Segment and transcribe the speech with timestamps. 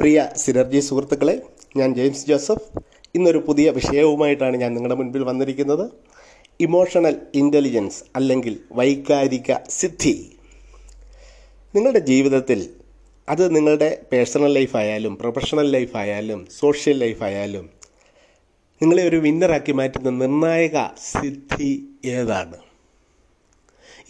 [0.00, 1.42] പ്രിയ synergy സുഹൃത്തുക്കളെ
[1.76, 2.66] ഞാൻ James Joseph.
[3.14, 5.90] ഇന്നൊരു പുതിയ വിഷയവുമായിട്ടാണ് ഞാൻ നിങ്ങളുടെ മുൻപിൽ വന്നിരിക്കുന്നത്.
[6.60, 10.32] ഇമോഷണൽ ഇന്റലിജൻസ് അല്ലെങ്കിൽ വൈകാരിക സിദ്ധി.
[11.74, 12.70] നിങ്ങളുടെ ജീവിതത്തിൽ
[13.28, 17.70] അത് നിങ്ങളുടെ പേഴ്സണൽ ലൈഫായാലും പ്രൊഫഷണൽ ലൈഫായാലും സോഷ്യൽ ലൈഫായാലും
[18.82, 22.58] നിങ്ങളെ ഒരു വിന്നറാക്കി മാറ്റുന്ന നിർണായക സിദ്ധി ഏതാണ്?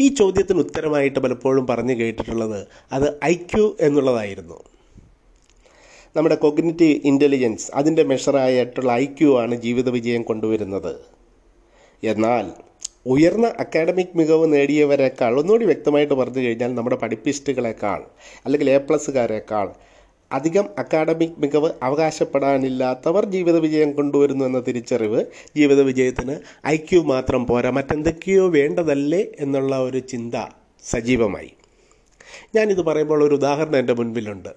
[0.00, 4.77] ഈ ചോദ്യത്തിന് ഉത്തരമായിട്ട് പലപ്പോഴും പറഞ്ഞു കേട്ടിട്ടുള്ളത് അത് ഐ ക്യു എന്നുള്ളതായിരുന്നു.
[6.18, 10.92] നമ്മുടെ കൊഗ്നിറ്റീവ് ഇന്റലിജൻസ് അതിന്റെ മെഷറായിട്ടുള്ള ഐ ക്യു ആണ് ജീവിത വിജയം കൊണ്ടുവരുന്നത്.
[12.02, 12.46] എന്നാൽ
[13.06, 18.04] ഉയർന്ന അക്കാഡമിക് മികവ് നേടിയവരെക്കാൾ ഒന്നുകൂടി വ്യക്തമായിട്ട് പറഞ്ഞു കഴിഞ്ഞാൽ നമ്മുടെ പഠിപ്പിസ്റ്റുകളെക്കാൾ
[18.44, 19.68] അല്ലെങ്കിൽ എ പ്ലസ്സുകാരെക്കാൾ
[20.32, 25.24] അധികം അക്കാഡമിക് മികവ് അവകാശപ്പെടാനില്ലാത്തവർ ജീവിത വിജയം കൊണ്ടുവരുന്നു എന്ന തിരിച്ചറിവ്
[25.56, 30.34] ജീവിത വിജയത്തിന് ഐ ക്യു മാത്രം പോരാ മറ്റെന്തൊക്കെയോ വേണ്ടതല്ലേ എന്നുള്ള ഒരു ചിന്ത
[30.84, 31.52] സജീവമായി.
[32.54, 34.48] ഞാനിത് പറയുമ്പോൾ ഒരു ഉദാഹരണം എന്റെ മുൻപിലുണ്ട്.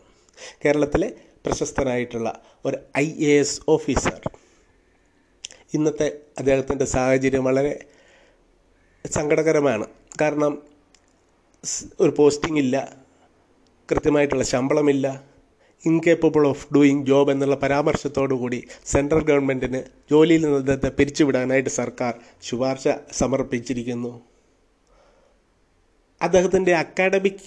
[0.66, 1.12] കേരളത്തിലെ
[1.46, 2.30] പ്രശസ്തനായിട്ടുള്ള
[2.66, 4.18] ഒരു ഐ എ എസ് ഓഫീസർ.
[5.74, 6.08] ഇന്നത്തെ
[6.40, 7.74] അദ്ദേഹത്തിന്റെ സാഹചര്യം വളരെ
[9.12, 9.86] സങ്കടകരമാണ്.
[10.22, 10.54] കാരണം
[12.00, 12.76] ഒരു പോസ്റ്റിംഗ് ഇല്ല
[13.92, 15.08] കൃത്യമായിട്ടുള്ള ശമ്പളമില്ല
[15.86, 22.88] ഇൻകേപ്പബിൾ ഓഫ് ഡൂയിങ് ജോബ് എന്നുള്ള പരാമർശത്തോടു കൂടി സെൻട്രൽ ഗവൺമെന്റിന് ജോലിയിൽ നിന്ന് അദ്ദേഹത്തെ പിരിച്ചുവിടാനായിട്ട് സർക്കാർ ശുപാർശ
[23.12, 24.12] സമർപ്പിച്ചിരിക്കുന്നു.
[26.22, 27.42] അദ്ദേഹത്തിന്റെ അക്കാഡമിക്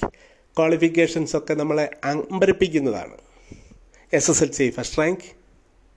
[0.57, 3.17] ക്വാളിഫിക്കേഷൻസ് ഒക്കെ നമ്മളെ അമ്പരിപ്പിക്കുന്നതാണ്.
[4.15, 5.25] S S L C first rank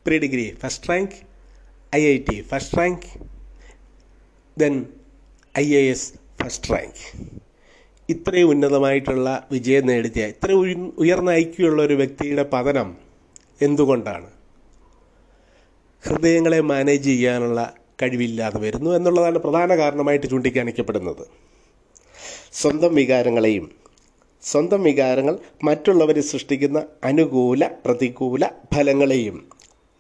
[0.06, 1.16] pre degree first rank
[1.96, 3.06] I I T first rank
[4.58, 4.86] then
[5.58, 7.02] I A S first rank
[8.10, 10.52] ഇത്രയും ഉന്നതമായിട്ടുള്ള വിജയം നേടിയ ഇത്ര
[10.98, 12.98] ഉയർന്ന ഐക്യമുള്ള ഒരു വ്യക്തിയുടെ പതനം
[13.62, 14.28] എന്തുകൊണ്ടാണ്?
[16.04, 21.28] ഹൃദയങ്ങളെ മാനേജ് ചെയ്യാനുള്ള കഴിവില്ലാതെ വരുന്നു എന്നുള്ളതാണ് പ്രധാന കാരണമായിട്ട് ചൂണ്ടിക്കാണിക്കപ്പെടുന്നത്.
[22.52, 23.86] സ്വന്തം വികാരങ്ങളെയും
[24.48, 29.38] സ്വന്തം വികാരങ്ങൾ മറ്റുള്ളവർ സൃഷ്ടിക്കുന്ന അനുകൂല പ്രതികൂല ഫലങ്ങളെയും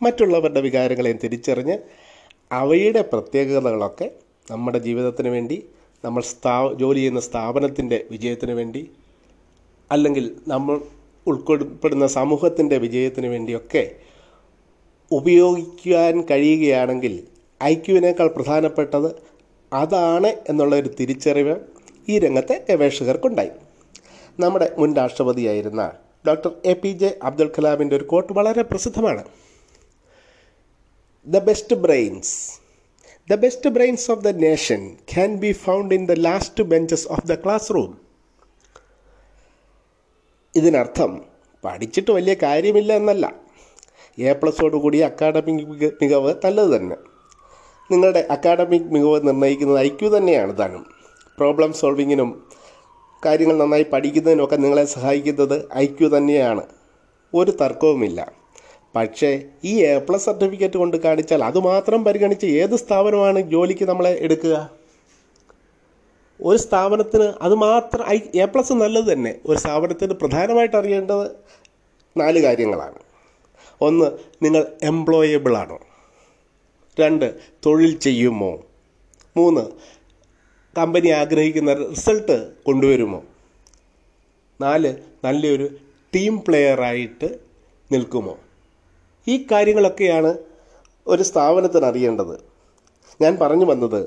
[0.01, 1.75] മറ്റുള്ളവരുടെ വികാരങ്ങളെയും തിരിച്ചറിഞ്ഞ്
[2.51, 4.07] അവയുടെ പ്രത്യേകതകളൊക്കെ
[4.51, 5.57] നമ്മുടെ ജീവിതത്തിന് വേണ്ടി
[6.03, 8.81] നമ്മൾ സ്ഥാ ജോലി ചെയ്യുന്ന സ്ഥാപനത്തിന്റെ വിജയത്തിന് വേണ്ടി
[9.89, 10.75] അല്ലെങ്കിൽ നമ്മൾ
[11.27, 13.83] ഉൾപ്പെടുന്ന സമൂഹത്തിന്റെ വിജയത്തിന് വേണ്ടിയൊക്കെ
[15.11, 17.13] ഉപയോഗിക്കാൻ കഴിയുകയാണെങ്കിൽ
[17.61, 19.09] ഐക്യുവിനേക്കാൾ പ്രധാനപ്പെട്ടത്
[19.71, 21.55] അതാണ് എന്നുള്ള ഒരു തിരിച്ചറിവ്
[22.07, 23.51] ഈ രംഗത്തെ ഗവേഷകർക്കുണ്ടായി.
[24.39, 25.91] നമ്മുടെ മുൻ രാഷ്ട്രപതിയായിരുന്ന
[26.27, 29.23] doctor A P J Abdul കലാമിന്റെ ഒരു കോട്ട് വളരെ പ്രസിദ്ധമാണ്.
[31.27, 32.33] The best brains
[33.29, 37.35] the best brains of the nation can be found in the last benches of the
[37.35, 37.97] class room
[40.55, 41.25] ഇതിനർത്ഥം
[41.63, 43.35] പഠിച്ചിട്ട് വലിയ കാര്യമില്ല എന്നല്ല.
[44.19, 46.95] എ പ്ലസോട് കൂടി അക്കാഡമിക് മികവ് നല്ലത് തന്നെ.
[47.91, 50.85] നിങ്ങളുടെ അക്കാഡമിക് മികവ് നിർണയിക്കുന്നത് ഐ ക്യു തന്നെയാണ് താനും.
[51.37, 52.29] പ്രോബ്ലം സോൾവിങ്ങിനും
[53.25, 56.63] കാര്യങ്ങൾ നന്നായി പഠിക്കുന്നതിനൊക്കെ നിങ്ങളെ സഹായിക്കുന്നത് ഐ ക്യു തന്നെയാണ്.
[57.33, 58.31] ഒരു തർക്കവുമില്ല.
[58.95, 64.69] പക്ഷേ ഈ എ പ്ലസ് സർട്ടിഫിക്കറ്റ് കൊണ്ട് കാണിച്ചാൽ അതുമാത്രം പരിഗണിച്ച് ഏത് സ്ഥാപനമാണ് ജോലിക്ക് നമ്മളെ എടുക്കുക?
[66.43, 69.35] ഒരു സ്ഥാപനത്തിന് അതുമാത്രം ഐ എ പ്ലസ് നല്ലത് തന്നെ.
[69.45, 71.31] ഒരു സ്ഥാപനത്തിന് പ്രധാനമായിട്ട് അറിയേണ്ടത്
[72.17, 72.95] നാല് കാര്യങ്ങളാണ്.
[73.81, 74.11] ഒന്ന്
[74.43, 75.79] നിങ്ങൾ എംപ്ലോയബിൾ ആണോ?
[76.99, 77.33] രണ്ട്
[77.65, 78.59] തൊഴിൽ ചെയ്യുമോ?
[79.37, 79.61] മൂന്ന്
[80.77, 83.23] കമ്പനി ആഗ്രഹിക്കുന്ന റിസൾട്ട് കൊണ്ടുവരുമോ?
[84.61, 84.91] നാല്
[85.25, 85.67] നല്ലൊരു
[86.13, 87.39] ടീം പ്ലെയറായിട്ട്
[87.91, 88.37] നിൽക്കുമോ?
[89.27, 90.31] ഈ കാര്യങ്ങളൊക്കെയാണ്
[91.07, 92.35] ഒരു സ്ഥാപനത്തിന് അറിയേണ്ടത്.
[93.21, 94.01] ഞാൻ പറഞ്ഞു വന്നത്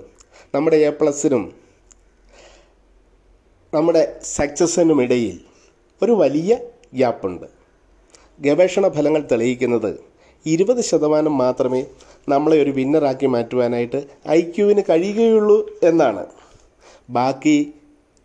[0.55, 1.53] നമ്മുടെ എ പ്ലസിനും
[3.75, 5.41] നമ്മുടെ സക്സസിനും ഇടയിൽ
[6.03, 6.53] ഒരു വലിയ
[6.95, 7.47] ഗ്യാപ്പുണ്ട്
[8.41, 9.91] ഗവേഷണ ഫലങ്ങൾ തെളിയിക്കുന്നത്
[10.47, 11.87] ഇരുപത് ശതമാനം മാത്രമേ
[12.29, 16.40] നമ്മളെ ഒരു വിന്നറാക്കി മാറ്റുവാനായിട്ട് ഐ ക്യുവിന് കഴിയുകയുള്ളൂ എന്നാണ്.
[17.11, 17.57] ബാക്കി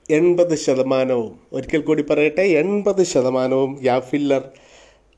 [0.09, 4.43] എൺപത് ശതമാനവും ഒരിക്കൽ കൂടി പറയട്ടെ എൺപത് ശതമാനവും യാഫില്ലർ ഫില്ലർ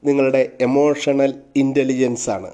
[0.04, 2.50] നിങ്ങളുടെ എമോഷണൽ ഇന്റലിജൻസ് ആണ്.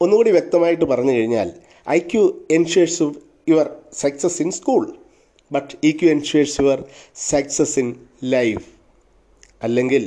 [0.00, 1.48] ഒന്നുകൂടി വ്യക്തമായിട്ട് പറഞ്ഞു കഴിഞ്ഞാൽ
[1.86, 3.06] I Q ensures
[3.48, 4.82] your success in school
[5.50, 6.80] but E Q ensures your
[7.30, 7.88] success in
[8.28, 8.64] life
[9.62, 10.04] അല്ലെങ്കിൽ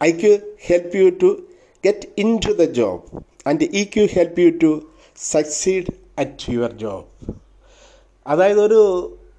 [0.00, 0.32] I Q
[0.66, 1.30] help you to
[1.84, 3.02] get in to the job
[3.46, 4.72] and E Q help you to
[5.32, 7.06] succeed at your job
[8.26, 8.80] അതായത് ഒരു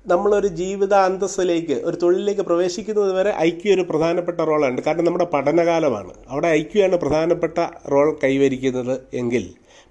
[0.07, 6.13] നമ്മളൊരു ജീവിത അന്തസ്സിലേക്ക് ഒരു തൊഴിലിലേക്ക് പ്രവേശിക്കുന്നത് വരെ I Q ഒരു പ്രധാനപ്പെട്ട റോളുണ്ട് കാരണം നമ്മുടെ പഠനകാലമാണ്.
[6.27, 7.57] അവിടെ ഐ ക്യു ആണ് പ്രധാനപ്പെട്ട
[7.91, 9.45] റോൾ കൈവരിക്കുന്നത് എങ്കിൽ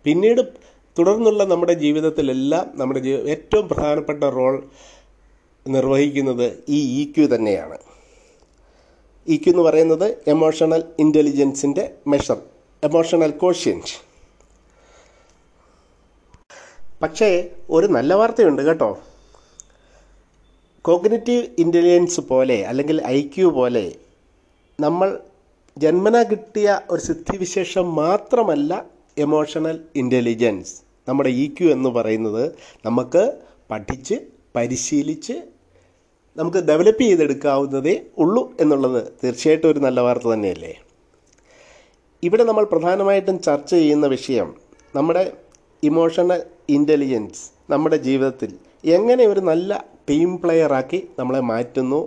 [0.07, 0.43] പിന്നീട്
[0.99, 4.55] തുടർന്നുള്ള നമ്മുടെ ജീവിതത്തിലെല്ലാം നമ്മുടെ ജീ ഏറ്റവും പ്രധാനപ്പെട്ട റോൾ
[5.67, 7.79] നിർവഹിക്കുന്നത് ഈ ഇ ക്യു തന്നെയാണ്.
[9.29, 12.39] ഇ ക്യു എന്ന് പറയുന്നത് എമോഷണൽ ഇന്റലിജൻസിന്റെ മെഷർ
[12.83, 13.93] എമോഷണൽ കോഷ്യന്റ്
[17.03, 18.99] പക്ഷേ ഒരു നല്ല വാർത്തയുണ്ട് കേട്ടോ.
[20.85, 23.85] കോഗ്നിറ്റീവ് ഇന്റലിജൻസ് പോലെ അല്ലെങ്കിൽ ഐ ക്യു പോലെ
[24.81, 25.19] നമ്മൾ
[25.79, 28.73] ജന്മന കിട്ടിയ ഒരു സിദ്ധിവിശേഷം മാത്രമല്ല
[29.19, 30.75] എമോഷണൽ ഇന്റലിജൻസ്
[31.09, 32.45] നമ്മുടെ ഇ ക്യു എന്ന് പറയുന്നത്
[32.87, 33.23] നമുക്ക്
[33.71, 34.15] പഠിച്ച്
[34.57, 35.37] പരിശീലിച്ച്
[36.37, 40.73] നമുക്ക് ഡെവലപ്പ് ചെയ്തെടുക്കാവുന്നതേ ഉള്ളൂ എന്നുള്ളത് തീർച്ചയായിട്ടും ഒരു നല്ല വാർത്ത തന്നെയല്ലേ?
[42.23, 44.55] ഇവിടെ നമ്മൾ പ്രധാനമായിട്ടും ചർച്ച ചെയ്യുന്ന വിഷയം
[44.95, 45.33] നമ്മുടെ
[45.89, 48.51] ഇമോഷണൽ ഇന്റലിജൻസ് നമ്മുടെ ജീവിതത്തിൽ
[48.85, 52.01] എങ്ങനെ ഒരു നല്ല ടീം പ്ലെയറാക്കി നമ്മളെ മാറ്റുന്നു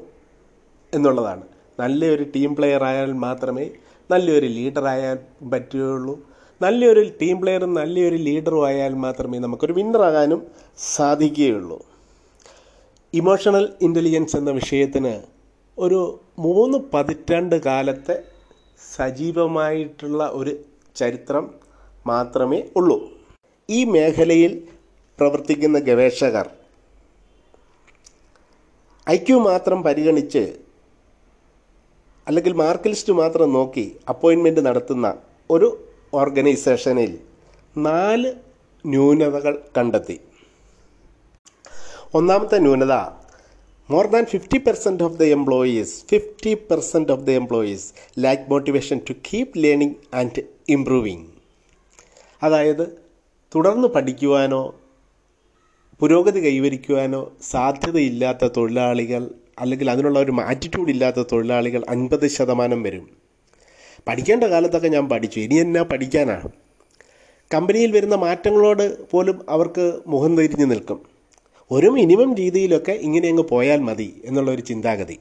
[0.94, 1.44] എന്നുള്ളതാണ്.
[1.80, 3.66] നല്ലൊരു ടീം പ്ലെയർ ആയാൽ മാത്രമേ
[4.12, 5.18] നല്ലൊരു ലീഡറായാൽ
[5.54, 6.14] പറ്റുകയുള്ളൂ.
[6.62, 10.42] നല്ലൊരു ടീം പ്ലെയറും നല്ലൊരു ലീഡറും ആയാൽ മാത്രമേ നമുക്കൊരു വിന്നറാകാനും
[10.96, 11.80] സാധിക്കുകയുള്ളൂ.
[13.14, 15.14] ഇമോഷണൽ ഇന്റലിജൻസ് എന്ന വിഷയത്തിന്
[15.78, 16.00] ഒരു
[16.40, 18.18] മൂന്ന് പതിറ്റാണ്ട് കാലത്തെ
[18.96, 20.54] സജീവമായിട്ടുള്ള ഒരു
[20.96, 21.46] ചരിത്രം
[22.06, 22.98] മാത്രമേ ഉള്ളൂ.
[23.70, 24.54] ഈ മേഖലയിൽ
[25.20, 26.48] പ്രവർത്തിക്കുന്ന ഗവേഷകർ
[29.08, 30.44] ഐ ക്യു മാത്രം പരിഗണിച്ച്
[32.28, 35.08] അല്ലെങ്കിൽ മാർക്ക് ലിസ്റ്റ് മാത്രം നോക്കി അപ്പോയിൻമെന്റ് നടത്തുന്ന
[35.50, 35.68] ഒരു
[36.14, 37.12] ഓർഗനൈസേഷനിൽ
[37.78, 38.30] നാല്
[38.86, 40.18] ന്യൂനതകൾ കണ്ടെത്തി.
[42.14, 42.94] ഒന്നാമത്തെ ന്യൂനത
[43.90, 47.86] more than fifty percent of the employees fifty percent of the employees
[48.20, 51.26] lack motivation to keep learning and improving
[52.42, 53.07] അതായത്
[53.56, 54.76] തുടർന്ന് പഠിക്കുവാനോ
[56.00, 63.06] പുരോഗതി കൈവരിക്കുവാനോ സാധ്യതയില്ലാത്ത തൊഴിലാളികൾ അല്ലെങ്കിൽ അതിനുള്ള ഒരു ആറ്റിറ്റ്യൂഡ് ഇല്ലാത്ത തൊഴിലാളികൾ അൻപത് ശതമാനം വരും.
[64.08, 65.40] പഠിക്കേണ്ട കാലത്തൊക്കെ ഞാൻ പഠിച്ചു.
[65.40, 66.50] ഇനി എന്നാ പഠിക്കാനാണ്
[67.54, 71.00] കമ്പനിയിൽ വരുന്ന മാറ്റങ്ങളോട് പോലും അവർക്ക് മുഖം തിരിഞ്ഞു നിൽക്കും.
[71.72, 75.20] ഒരു മിനിമം രീതിയിലൊക്കെ ഇങ്ങനെ അങ്ങ് പോയാൽ മതി എന്നുള്ളൊരു ചിന്താഗതി.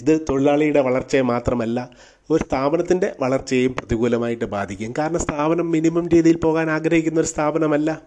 [0.00, 1.90] ഇത് തൊഴിലാളിയുടെ വളർച്ചയെ മാത്രമല്ല
[2.30, 4.94] ഒരു സ്ഥാപനത്തിന്റെ വളർച്ചയെയും പ്രതികൂലമായിട്ട് ബാധിക്കും.
[4.98, 8.02] കാരണം സ്ഥാപനം മിനിമം രീതിയിൽ പോകാൻ ആഗ്രഹിക്കുന്ന ഒരു സ്ഥാപനമല്ല.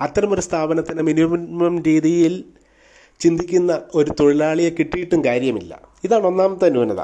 [0.00, 2.44] അത്തരമൊരു സ്ഥാപനത്തിന് മിനിമം രീതിയിൽ
[3.20, 5.80] ചിന്തിക്കുന്ന ഒരു തൊഴിലാളിയെ കിട്ടിയിട്ടും കാര്യമില്ല.
[6.04, 7.00] ഇതാണ് ഒന്നാമത്തെ ന്യൂനത.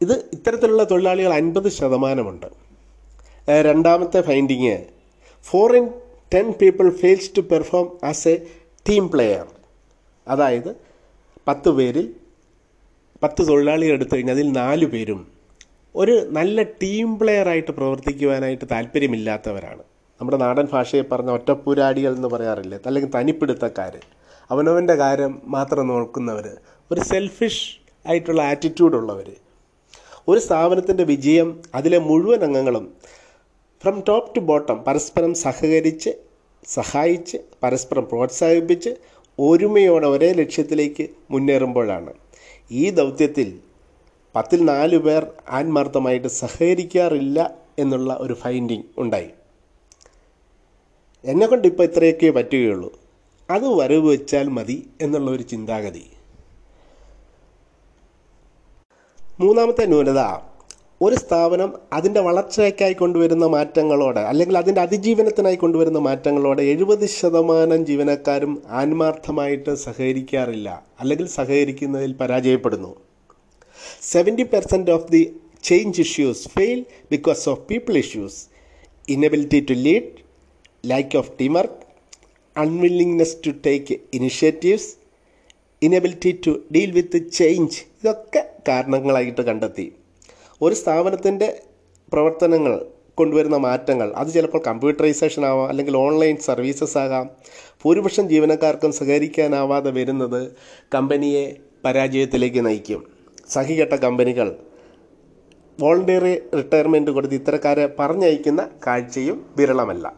[0.00, 2.46] ഇത് ഇത്തരത്തിലുള്ള തൊഴിലാളികൾ അൻപത് ശതമാനമുണ്ട്.
[3.48, 4.84] രണ്ടാമത്തെ finding
[5.42, 5.88] four in
[6.34, 8.36] ten people fails to perform as a
[8.88, 9.46] team player
[10.28, 10.76] അതായത്
[11.48, 12.14] പത്ത് പേരിൽ
[13.26, 15.20] പത്ത് തൊഴിലാളികൾ എടുത്തു കഴിഞ്ഞാൽ അതിൽ നാല് പേരും
[15.94, 19.82] ഒരു നല്ല ടീം പ്ലെയറായിട്ട് പ്രവർത്തിക്കുവാനായിട്ട് താല്പര്യമില്ലാത്തവരാണ്.
[20.20, 22.78] നമ്മുടെ നാടൻ ഭാഷയെ പറഞ്ഞ ഒറ്റപ്പൂരാടികൾ എന്ന് പറയാറില്ലേ?
[22.86, 23.94] അല്ലെങ്കിൽ തനിപ്പിടുത്തക്കാർ
[24.50, 26.46] അവനവന്റെ കാര്യം മാത്രം നോക്കുന്നവർ
[26.90, 27.64] ഒരു സെൽഫിഷ്
[28.08, 29.28] ആയിട്ടുള്ള ആറ്റിറ്റ്യൂഡ് ഉള്ളവർ
[30.28, 32.86] ഒരു സ്ഥാപനത്തിന്റെ വിജയം അതിലെ മുഴുവൻ അംഗങ്ങളും
[33.82, 36.12] ഫ്രം ടോപ്പ് ടു ബോട്ടം പരസ്പരം സഹകരിച്ച്
[36.64, 38.92] സഹായിച്ച് പരസ്പരം പ്രോത്സാഹിപ്പിച്ച്
[39.38, 42.12] ഒരുമയോടെ ഒരേ ലക്ഷ്യത്തിലേക്ക് മുന്നേറുമ്പോഴാണ്.
[42.70, 43.60] ഈ ദൗത്യത്തിൽ
[44.36, 49.30] പത്തിൽ നാല് പേർ ആത്മാർത്ഥമായിട്ട് സഹകരിക്കാറില്ല എന്നുള്ള ഒരു ഫൈൻഡിങ് ഉണ്ടായി.
[51.24, 52.92] എന്നെക്കൊണ്ട് ഇപ്പോൾ ഇത്രയൊക്കെ പറ്റുകയുള്ളൂ.
[53.50, 56.10] അത് വരവ് വെച്ചാൽ മതി എന്നുള്ള ഒരു ചിന്താഗതി.
[59.40, 60.18] മൂന്നാമത്തെ ന്യൂനത
[61.00, 69.72] ഒരു സ്ഥാപനം അതിന്റെ വളർച്ചയ്ക്കായി കൊണ്ടുവരുന്ന മാറ്റങ്ങളോട് അല്ലെങ്കിൽ അതിന്റെ അതിജീവനത്തിനായി കൊണ്ടുവരുന്ന മാറ്റങ്ങളോട് എഴുപത് ശതമാനം ജീവനക്കാരും ആത്മാർത്ഥമായിട്ട്
[69.82, 70.68] സഹകരിക്കാറില്ല
[71.00, 72.92] അല്ലെങ്കിൽ സഹകരിക്കുന്നതിൽ പരാജയപ്പെടുന്നു.
[74.12, 75.22] Seventy percent of the
[75.68, 78.40] change issues fail because of people issues
[79.08, 80.10] inability to lead
[80.84, 81.82] lack of team work
[82.56, 84.90] unwillingness to take initiatives
[85.82, 89.88] inability to deal with change ഇതൊക്കെ കാരണങ്ങളായിട്ട് കണ്ടെത്തി.
[90.62, 91.62] ഒരു സ്ഥാപനത്തിന്റെ
[92.12, 97.30] പ്രവർത്തനങ്ങൾ കൊണ്ടുവരുന്ന മാറ്റങ്ങൾ അത് ചിലപ്പോൾ കമ്പ്യൂട്ടറൈസേഷൻ ആവാം അല്ലെങ്കിൽ ഓൺലൈൻ സർവീസസ് ആകാം.
[97.84, 100.52] ഭൂരിപക്ഷം ജീവനക്കാർക്കും സഹകരിക്കാനാവാതെ വരുന്നത്
[100.94, 103.06] കമ്പനിയെ പരാജയത്തിലേക്ക് നയിക്കും.
[103.48, 104.56] സഹികെട്ട കമ്പനികൾ
[105.80, 110.16] വോളണ്ടിയറി റിട്ടയർമെന്റ് കൊടുത്ത് ഇത്തരക്കാരെ പറഞ്ഞയക്കുന്ന കാഴ്ചയും വിരളമല്ല.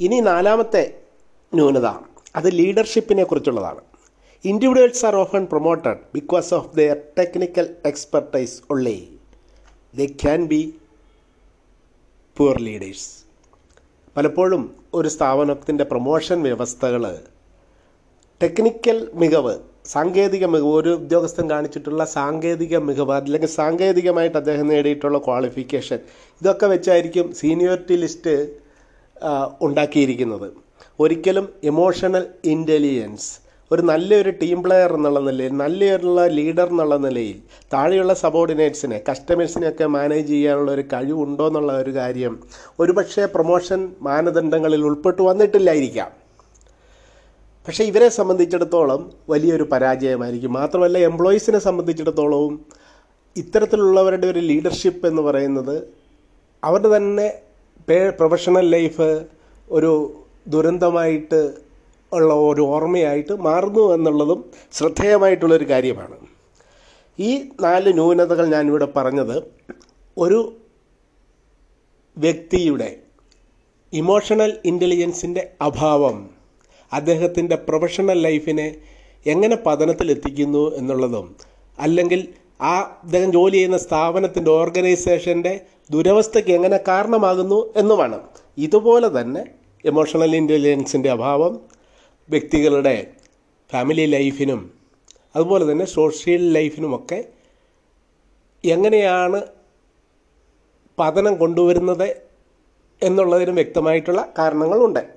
[0.00, 0.94] ഇനി നാലാമത്തെ
[1.54, 1.86] ന്യൂനത
[2.36, 3.80] അത് ലീഡർഷിപ്പിനെ കുറിച്ചുള്ളതാണ്.
[4.44, 9.17] Individuals are often promoted because of their technical expertise only
[9.94, 10.60] they can be
[12.36, 13.08] poor leaders
[14.16, 14.62] പലപ്പോഴും
[14.94, 17.04] ഒരു സ്ഥാപനത്തിന്റെ പ്രൊമോഷൻ വ്യവസ്ഥകൾ
[18.40, 19.54] ടെക്നിക്കൽ മികവ്
[19.84, 25.98] സാങ്കേതിക മികവ് ഒരു ഉദ്യോഗസ്ഥൻ കാണിച്ചിട്ടുള്ള സാങ്കേതിക മികവ് അല്ലെങ്കിൽ സാങ്കേതികമായിട്ട് അദ്ദേഹം നേടിയിട്ടുള്ള ക്വാളിഫിക്കേഷൻ
[26.40, 28.34] ഇതൊക്കെ വെച്ചായിരിക്കും സീനിയോറിറ്റി ലിസ്റ്റ്
[29.60, 30.48] ഉണ്ടാക്കിയിരിക്കുന്നത്.
[30.98, 33.30] ഒരിക്കലും ഇമോഷണൽ ഇന്റലിജൻസ്
[33.72, 40.72] ഒരു നല്ലൊരു ടീം പ്ലെയർ എന്നുള്ള നിലയിൽ നല്ലൊരു ലീഡർ എന്നുള്ള നിലയിൽ താഴെയുള്ള സബോർഡിനേറ്റ്സിനെ കസ്റ്റമേഴ്സിനെയൊക്കെ മാനേജ് ചെയ്യാനുള്ള
[40.72, 42.38] ഒരു കഴിവുണ്ടോ എന്നുള്ള ഒരു കാര്യം
[42.80, 46.10] ഒരുപക്ഷെ പ്രൊമോഷൻ മാനദണ്ഡങ്ങളിൽ ഉൾപ്പെട്ടു വന്നിട്ടില്ലായിരിക്കാം.
[47.68, 50.52] പക്ഷേ ഇവരെ സംബന്ധിച്ചിടത്തോളം വലിയൊരു പരാജയമായിരിക്കും.
[50.52, 52.66] മാത്രമല്ല എംപ്ലോയീസിനെ സംബന്ധിച്ചിടത്തോളവും
[53.36, 55.88] ഇത്തരത്തിലുള്ളവരുടെ ഒരു ലീഡർഷിപ്പ് എന്ന് പറയുന്നത്
[56.64, 57.34] അവരുടെ തന്നെ
[58.18, 59.26] പ്രൊഫഷണൽ ലൈഫ്
[59.70, 60.12] ഒരു
[60.48, 61.67] ദുരന്തമായിട്ട്
[62.12, 64.40] ഉള്ള ഒരു ഓർമ്മയായിട്ട് മാറുന്നു എന്നുള്ളതും
[64.72, 66.16] ശ്രദ്ധേയമായിട്ടുള്ളൊരു കാര്യമാണ്.
[67.18, 69.36] ഈ നാല് ന്യൂനതകൾ ഞാനിവിടെ പറഞ്ഞത്
[70.16, 70.40] ഒരു
[72.16, 72.96] വ്യക്തിയുടെ
[73.92, 76.16] ഇമോഷണൽ ഇന്റലിജൻസിന്റെ അഭാവം
[76.92, 78.76] അദ്ദേഹത്തിന്റെ പ്രൊഫഷണൽ ലൈഫിനെ
[79.26, 81.36] എങ്ങനെ പതനത്തിലെത്തിക്കുന്നു എന്നുള്ളതും
[81.78, 82.28] അല്ലെങ്കിൽ
[82.60, 82.74] ആ
[83.04, 85.60] അദ്ദേഹം ജോലി ചെയ്യുന്ന സ്ഥാപനത്തിന്റെ ഓർഗനൈസേഷന്റെ
[85.90, 88.18] ദുരവസ്ഥയ്ക്ക് എങ്ങനെ കാരണമാകുന്നു എന്നുമാണ്.
[88.58, 89.42] ഇതുപോലെ തന്നെ
[89.84, 91.60] ഇമോഷണൽ ഇന്റലിജൻസിന്റെ അഭാവം
[92.30, 93.14] വ്യക്തികളുടെ
[93.72, 94.72] ഫാമിലി ലൈഫിനും
[95.36, 97.28] അതുപോലെ തന്നെ സോഷ്യൽ ലൈഫിനുമൊക്കെ
[98.64, 99.42] എങ്ങനെയാണ്
[100.98, 102.22] പതനം കൊണ്ടുവരുന്നത്
[103.02, 105.16] എന്നുള്ളതിനും വ്യക്തമായിട്ടുള്ള കാരണങ്ങളുണ്ട്.